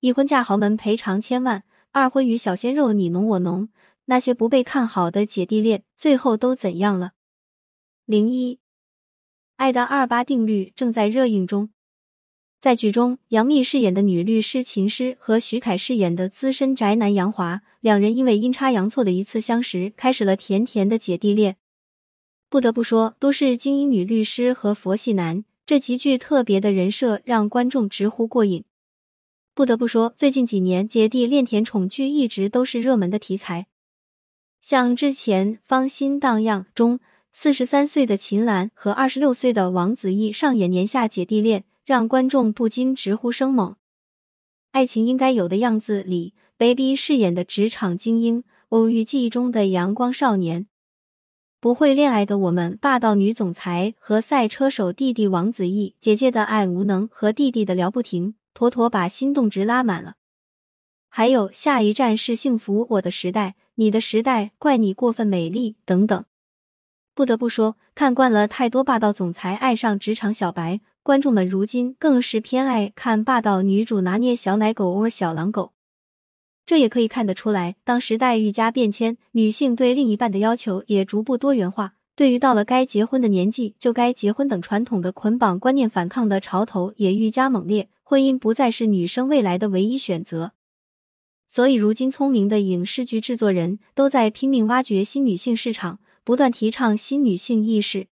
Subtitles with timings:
[0.00, 3.68] 一婚嫁豪门赔偿千万，二婚与小鲜肉你侬我侬，
[4.04, 7.14] 那些不被看好的姐弟恋最后都怎样了？
[8.04, 8.60] 零一，
[9.56, 11.70] 爱的二八定律正在热映中。
[12.60, 21.56] 在剧中，杨幂饰演的女律师秦诗和徐凯饰演的资深宅男杨华，两人因为阴差阳错的一次相识，开始了甜甜的姐弟恋。
[22.48, 28.62] 不得不说，都市精英女律师和佛系男，这极具特别的人设让观众直呼过瘾。
[29.58, 33.66] 不得不说，最近几年姐弟恋甜宠剧一直都是热门的题材，
[34.60, 37.00] 像之前《芳心荡漾》中，
[37.32, 41.64] 四十三岁的秦岚和二十六岁的王子异上演年下姐弟恋。
[41.84, 43.74] 让观众不禁直呼生猛。
[44.70, 50.68] 爱情应该有的样子里，baby 饰演的职场精英，偶遇记忆中的阳光少年，
[51.58, 60.16] 不会恋爱的我们，霸道女总裁和赛车手弟弟王子异，姐姐的爱无能和弟弟的聊不停，妥妥把心动值拉满了。
[61.08, 66.24] 还有下一站是幸福，我的时代，你的时代，怪你过分美丽等等。
[67.14, 70.80] 不得不说，看惯了太多霸道总裁爱上职场小白。
[71.04, 75.72] 观众们如今更是偏爱看霸道女主拿捏小奶狗或小狼狗，
[76.66, 77.76] 这也可以看得出来。
[77.84, 81.94] 当时代愈加变迁，女性对另一半的要求也逐步多元化。
[82.16, 90.52] 对于到了该结婚的年纪就该结婚等传统的捆绑观念反抗的潮头也愈加猛烈，婚姻不再是女生未来的唯一选择。
[91.46, 98.06] 所以，如今聪明的影视剧制作人都在拼命挖掘新女性市场，不断提倡新女性意识。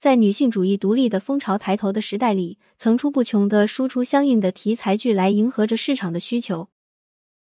[0.00, 6.68] 在女性主义独立的风潮抬头的时代里，层出不穷的输出相应的题材剧来迎合着市场的需求。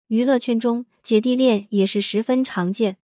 [0.08, 2.98] 娱乐圈中姐弟恋也是十分常见。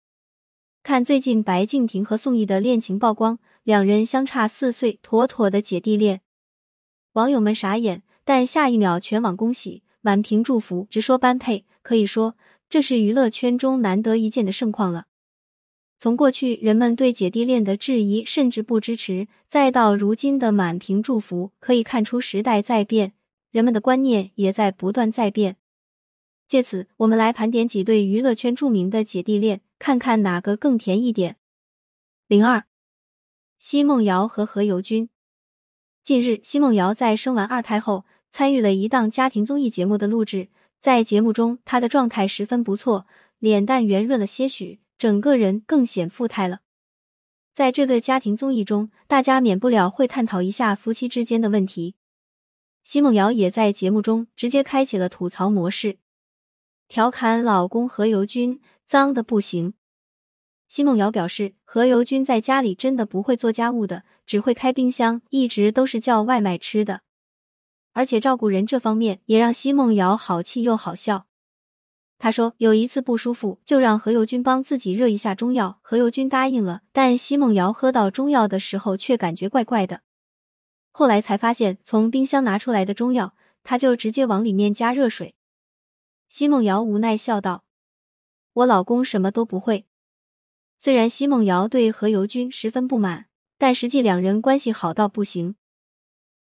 [0.82, 6.20] 看最近白敬亭和宋轶的恋情曝光，两人相差四岁，妥妥的姐弟恋。
[7.14, 11.64] 网友们傻眼，但下一秒全网恭喜，满屏祝福，直说般配。
[11.82, 12.36] 可以说，
[12.70, 15.06] 这是娱乐圈中难得一见的盛况了。
[15.98, 23.12] 从过去人们对姐弟恋的质疑甚至不支持，再到如今的满屏祝福，可以看出时代在变，
[23.50, 25.56] 人们的观念也在不断在变。
[26.48, 31.36] 借此，我们来盘点几对娱乐圈著名的姐弟恋，看看哪个更甜一点。
[32.26, 32.64] 零二，
[33.58, 35.08] 奚梦瑶和何猷君。
[36.02, 40.48] 近日，奚梦瑶在生完二胎后，参与了一档家庭综艺节目的录制，
[40.80, 43.06] 在节目中，她的状态十分不错，
[43.38, 44.80] 脸蛋圆润了些许。
[44.98, 46.62] 整个人更显富态了。
[47.54, 51.94] 在这个家庭综艺中，大家免不了会探讨一下夫妻之间的问题。
[52.82, 55.98] 奚梦瑶也在节目中直接开启了吐槽模式，
[56.88, 59.74] 调侃老公何猷君脏的不行。
[60.66, 67.02] 奚梦瑶表示，何猷君在家里真的不会做家务的，只会开冰箱，一直都是叫外卖吃的，
[67.94, 71.26] 而且照顾人这方面也让奚梦瑶好气又好笑。
[72.18, 75.78] 他说有一次不舒服，就让何猷君帮自己热一下中药。
[75.82, 80.02] 何猷君答应了，但奚梦瑶喝到中药的时候却感觉怪怪的。
[80.90, 85.34] 后来才发现，从冰箱拿出来的中药，他就直接往里面加热水。
[86.28, 87.64] 奚梦瑶无奈笑道
[88.54, 89.86] ：“我老公什么都不会。”
[90.78, 93.26] 虽然奚梦瑶对何猷君十分不满，
[93.58, 95.56] 但实际两人关系好到不行。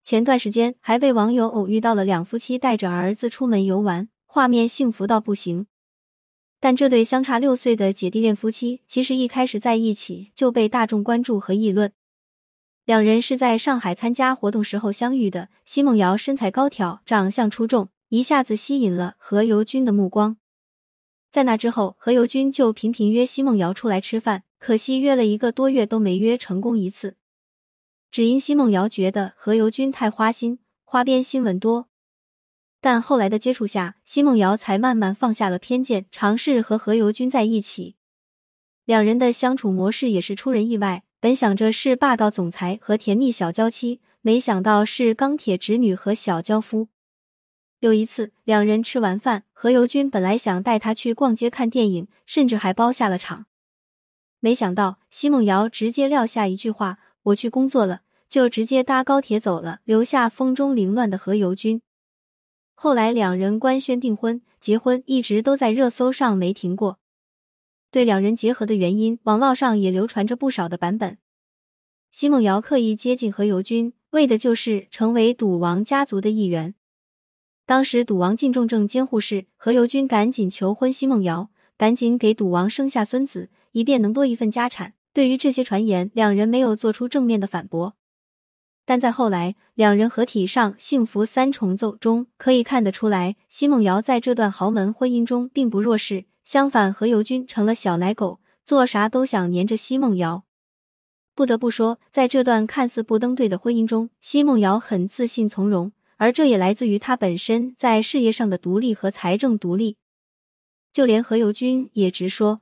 [0.03, 4.09] 前段时间还被网友偶遇到了两夫妻带着儿子出门游玩。
[4.31, 5.65] 画面幸福到不行，
[6.59, 11.91] 但这对相差六岁的姐弟恋夫妻，其实一开始在一起就被大众关注和议论。
[12.85, 15.49] 两人是在上海参加活动时候相遇的。
[15.65, 20.37] 奚梦瑶身材高挑，长相出众，一下子吸引了何猷君的目光。
[21.31, 27.15] 在那之后，何猷君就频频约奚梦瑶出来吃饭，可惜约了一个多月都没约成功一次，
[28.11, 31.87] 只因奚梦瑶觉得何猷君太花心，花边新闻多。
[32.81, 37.95] 但后来的接触下，奚梦瑶才慢慢放下了偏见，尝试和何猷君在一起。
[38.85, 41.03] 两人的相处模式也是出人意外。
[41.21, 46.87] 本想着是霸道总裁和甜蜜小娇妻，没想到是钢铁直女和小娇夫。
[47.81, 53.47] 有一次，两人吃完饭，何猷君本来想带她去逛街看电影，甚至还包下了场。
[54.39, 61.81] 没想到奚梦瑶直接撂下一句话：“我去工作了”，就直接搭高铁走了，留下风中凌乱的何猷君。
[62.75, 66.99] 后来两人官宣订婚，结婚一直都在热搜上没停过。
[67.91, 71.17] 对两人结合的原因，网络上也流传着不少的版本。
[72.11, 76.75] 奚梦瑶刻意接近何猷君，为的就是成为赌王家族的一员。
[77.65, 84.93] 当时赌王进重症监护室，何猷君赶紧求婚奚梦瑶，赶紧给赌王生下孙子，以便能多一份家产。
[85.11, 87.95] 对于这些传言，两人没有做出正面的反驳。
[88.89, 100.43] 但在后来两人合体上《幸福三重奏》中可以看得出来，奚梦瑶在这段豪门婚姻中并不弱势，相反，何猷君成了小奶狗，做啥都想黏着奚梦瑶。
[101.35, 109.97] 不得不说，在这段看似不登对的婚姻中，奚梦瑶很自信从容，而这也来自于她本身在事业上的独立和财政独立。
[110.91, 112.61] 就连何猷君也直说。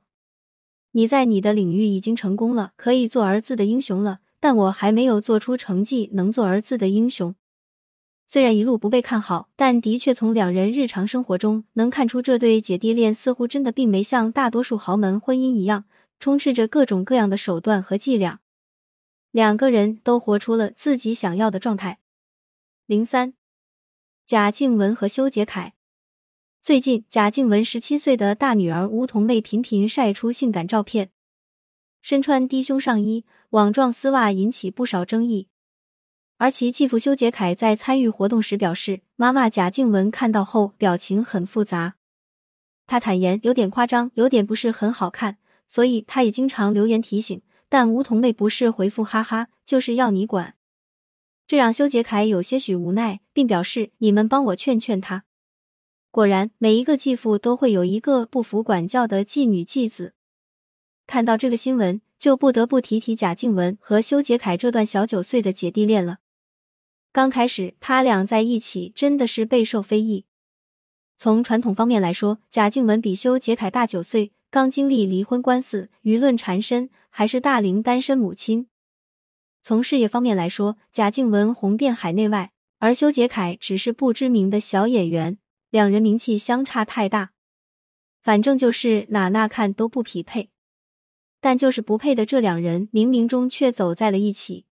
[0.92, 7.34] 你在你的领域已经成功了，可以做儿子的英雄了，但我还没有做出成绩能做儿子的英雄。
[8.26, 15.86] 虽然一路不被看好，但的确从两人日常生活中能看出，这对姐弟恋似乎真的并没像大多数豪门婚姻一样，
[16.20, 18.40] 充斥着各种各样的手段和伎俩。
[19.30, 22.00] 两个人都活出了自己想要的状态。
[22.86, 23.32] 零三，
[24.26, 25.74] 贾静雯和修杰楷。
[26.62, 31.10] 最近，贾静雯十七岁的大女儿梧桐妹频频晒出性感照片，
[32.02, 35.48] 身穿低胸上衣、网状丝袜，引起不少争议。
[36.36, 41.96] 而其继父修杰楷在参与活动时表示，妈妈贾静雯看到后表情很复杂。
[42.86, 47.42] 他坦言有点夸张，有点不是很好看，所以他也经常留言提醒。
[47.68, 50.54] 但吴桐妹不是回复哈哈，就是要你管，
[51.46, 55.24] 这让修杰楷有些许无奈，并表示你们帮我劝劝他。
[56.10, 60.14] 果然，每一个继父都会有一个不服管教的继女继子。
[61.08, 66.18] 看到这个新闻，就不得不提提贾静雯和修杰楷这段小九岁的姐弟恋了。
[67.12, 70.26] 刚开始，他俩在一起真的是备受非议。
[71.16, 78.68] 从传统方面来说，贾静雯比修杰楷大九岁，刚经历离婚官司，舆论缠身，还是大龄单身母亲。
[79.62, 85.38] 从事业方面来说，贾静雯红遍海内外，而修杰楷只是不知名的小演员。
[85.70, 87.30] 两人名气相差太大，
[88.20, 90.50] 反正就是哪哪看都不匹配。
[91.40, 94.64] 但就是不配的这两人，冥冥中却走在了一起。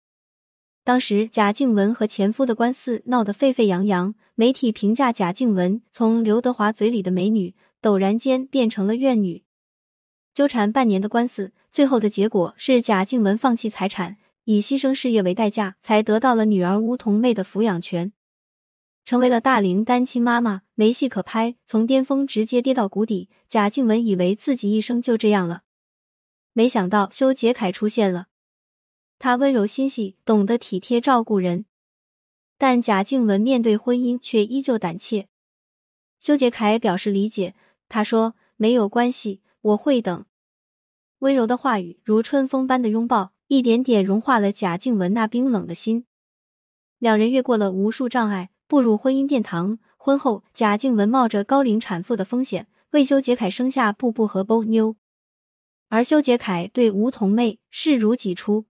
[0.83, 9.43] 当时贾静雯和前夫的官司闹得沸沸扬扬，媒体评价贾静雯从刘德华嘴里的美女，陡然间变成了怨女。
[10.33, 18.11] 纠缠半年的官司，最后的结果是贾静雯放弃财产，以牺牲事业为代价，才得到了女儿吴桐妹的抚养权。
[19.05, 23.29] 成为了大龄单亲妈妈，没戏可拍，从巅峰直接跌到谷底。
[23.47, 25.61] 贾静雯以为自己一生就这样了，
[26.57, 28.27] 没想到修杰楷出现了。
[29.19, 31.65] 他温柔心细，懂得体贴照顾人，
[32.57, 35.27] 但贾静雯面对婚姻却依旧胆怯。
[36.17, 37.55] 修杰楷表示理解，
[37.89, 40.25] 他说：“没有关系，我会等。”
[41.19, 46.05] 温柔的话语如春风般的拥抱，一点点融化了贾静雯那冰冷的心。
[46.99, 48.51] 两人越过了无数障碍。
[48.67, 54.95] 步入婚姻殿堂，婚后贾静雯冒着高龄产妇的风险，为修杰楷生下布布和波妞，
[55.89, 58.65] 而修杰楷对吴桐妹视如己出，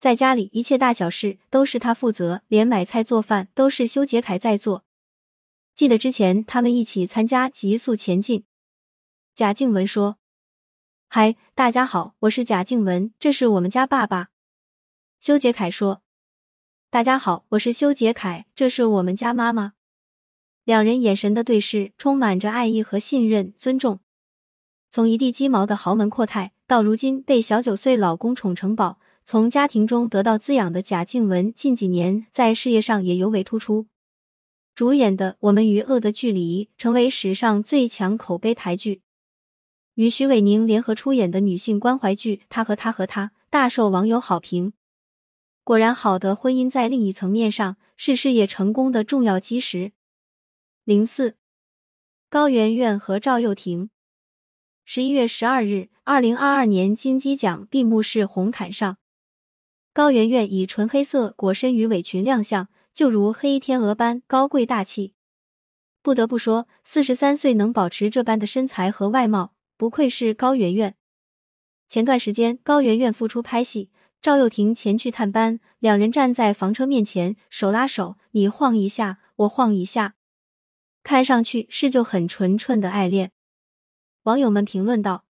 [0.00, 4.84] 在家里一切大小事都是他负责，连买菜做饭都是修杰楷在做。
[5.74, 8.40] 记得之前他们一起参加《极速前进》，
[9.34, 10.18] 贾静雯说
[11.08, 14.30] ：“嗨，大家好，我是贾静雯，这是我们家爸爸。”
[15.20, 16.02] 修杰楷说。
[16.88, 19.74] 大家好，我是修杰楷，这是我们家妈妈。
[20.64, 24.00] 两人眼神的对视，充满着爱意和信任、尊重。
[24.90, 33.86] 从一地鸡毛的豪门阔太，到如今被小九岁老公宠成宝，从家庭中得到滋养的贾静雯，近几年在事业上也尤为突出。
[34.74, 39.02] 主演的《我们与恶的距离》成为史上最强口碑台剧，
[39.94, 44.72] 与徐伟宁联合出演的女性关怀剧《他和他和他》大受网友好评。
[45.64, 49.92] 果然，好的婚姻在另一层面上是事业成功的重要基石。
[50.84, 51.36] 零四，
[52.30, 53.90] 高圆圆和赵又廷。
[54.88, 58.98] 十一月十二日，二零二二年金鸡奖闭幕式红毯上，
[59.92, 65.14] 高圆圆以纯黑色裹身鱼尾裙亮相，就如黑天鹅般高贵大气。
[66.02, 70.94] 不得不说，四十三岁能保持这般的身材和外貌，不愧是高圆圆。
[71.88, 73.90] 前段时间，高圆圆复出拍戏。
[74.22, 80.14] 赵又廷前去探班，两人站在房车面前，手拉手，你晃一下，我晃一下，
[81.02, 83.32] 看上去是就很纯纯的爱恋。
[84.26, 85.24] 网友们评论道：“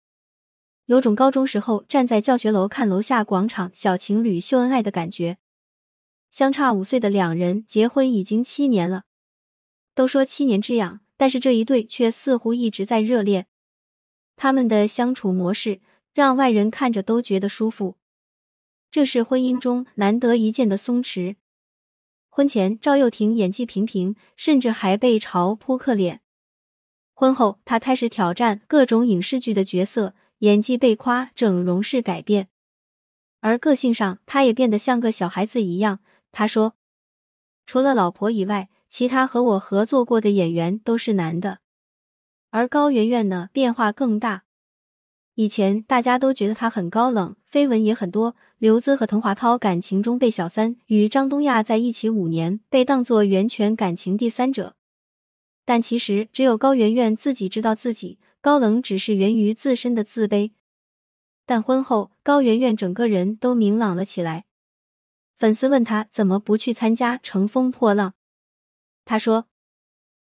[0.86, 5.40] 有种高中时候站在教学楼看楼下广场小情侣秀恩爱的感觉。”
[6.30, 9.06] 相差五岁的两人结婚已经七年了，
[9.96, 13.48] 都说七年之痒，但是这一对却似乎一直在热恋。
[14.36, 15.82] 他们的相处模式
[16.14, 17.98] 让外人看着都觉得舒服。
[18.92, 21.38] 这是婚姻中难得一见的松弛。
[22.30, 26.22] 婚前，赵又廷演技平平，甚至还被嘲扑克脸。
[27.14, 32.50] 婚后，他开始挑战各种影视剧的角色，演技被夸，整容式改变。
[33.40, 36.00] 而个性上，他也变得像个小孩子一样，
[36.32, 36.76] 他说
[37.68, 41.60] ：“除了老婆以外，其他和我合作过的演员都是男的。”
[42.52, 44.44] 而高圆圆呢，变化更大。
[45.36, 48.36] 以前大家都觉得她很高冷，绯闻也很多。
[48.58, 54.76] 刘孜和滕华涛感情中被小三，与张东亚在一起五年，被当作源泉感情第三者。
[55.66, 60.52] 但其实只有高圆圆自己知道自己高冷，只是源于自身的自卑。
[61.46, 64.46] 但婚后，高圆圆整个人都明朗了起来。
[65.36, 68.12] 粉丝问他怎么不去参加《乘风破浪》，
[69.04, 69.48] 他说：“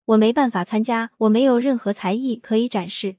[0.04, 3.16] 我没办法参加，我没有任何才艺可以展示。”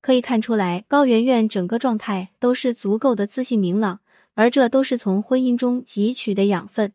[0.00, 4.00] 可以看出来，高圆圆整个状态都是足够的自信明朗，
[4.34, 6.92] 而这都是从婚姻中汲取的养分。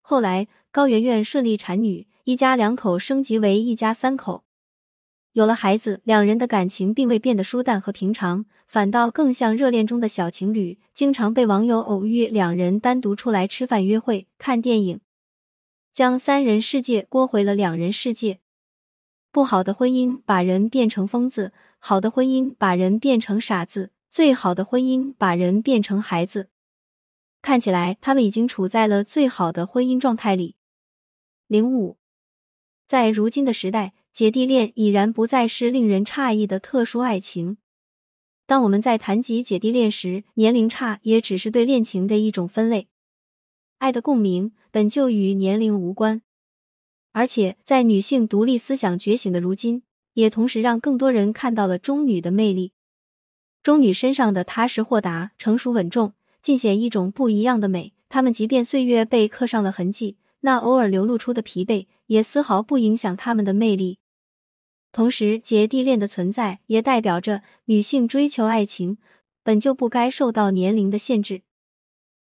[0.00, 4.42] 后来，高圆圆顺利产女，一家两口升级为一家三口，
[5.30, 15.00] 有了孩子，两人的感情并未变得疏淡和平常，反倒更像热恋中的小情侣，经常被网友偶遇两人单独出来吃饭、约会、看电影，
[15.92, 18.40] 将三人世界过回了两人世界。
[19.30, 21.52] 不好的婚姻把人变成疯子。
[21.78, 26.48] 好的婚姻把人变成傻子，最好的婚姻把人变成孩子。
[27.40, 30.56] 看起来他们已经处在了最好的婚姻状态里。
[31.46, 31.96] 零五，
[32.86, 37.58] 在如今的时代，姐弟恋已然不再是令人诧异的特殊爱情。
[38.46, 42.88] 当我们在谈及姐弟恋时，年龄差也只是对恋情的一种分类。
[43.78, 46.22] 爱的共鸣本就与年龄无关，
[47.12, 49.82] 而且在女性独立思想觉醒的如今。
[50.16, 52.72] 也同时让更多人看到了中女的魅力。
[53.62, 57.92] 中女身上的踏实豁达、成熟稳重，尽显一种不一样的美。
[58.08, 63.98] 她们即便岁月被刻上了痕迹，那偶尔流露出的疲惫，也丝毫不影响他们的魅力。
[64.92, 68.98] 同时，姐弟恋的存在也代表着女性追求爱情
[69.42, 71.42] 本就不该受到年龄的限制。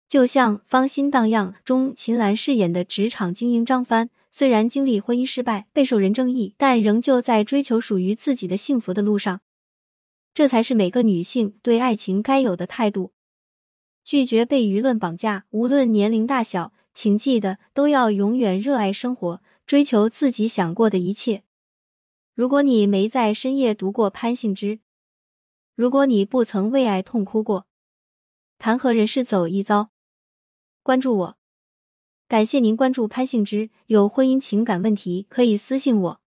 [0.10, 4.10] 就像《芳心荡漾》中秦岚饰演的职场精英张帆。
[4.30, 9.42] 虽然经历婚姻失败，备受人争议，但仍旧在追求属于自己的幸福的路上。
[10.32, 13.14] 这才是每个女性对爱情该有的态度。
[14.04, 21.44] 拒绝被舆论绑架，无论年龄大小，请记得都要永远热爱生活，追求自己想过的一切。
[22.34, 24.80] 如果你没在深夜读过潘幸之，
[25.76, 27.68] 如果你不曾为爱痛哭过，
[28.58, 29.90] 谈何人世走一遭？
[30.82, 31.38] 关注我。
[32.30, 36.22] 感谢您关注潘幸之，有婚姻情感问题可以私信我。